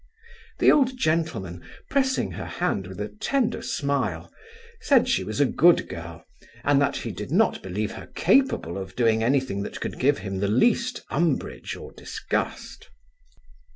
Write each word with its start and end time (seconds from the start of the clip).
The 0.57 0.71
old 0.71 0.97
gentleman, 0.97 1.61
pressing 1.87 2.31
her 2.31 2.47
hand 2.47 2.87
with 2.87 2.99
a 2.99 3.09
tender 3.09 3.61
smile, 3.61 4.31
said 4.79 5.07
she 5.07 5.23
was 5.23 5.39
a 5.39 5.45
good 5.45 5.87
girl, 5.87 6.25
and 6.63 6.81
that 6.81 6.97
he 6.97 7.11
did 7.11 7.29
not 7.31 7.61
believe 7.61 7.91
her 7.91 8.07
capable 8.07 8.79
of 8.79 8.95
doing 8.95 9.21
any 9.21 9.39
thing 9.39 9.61
that 9.61 9.79
could 9.79 9.99
give 9.99 10.17
him 10.17 10.39
the 10.39 10.47
least 10.47 11.03
umbrage 11.11 11.75
or 11.75 11.91
disgust. 11.91 12.89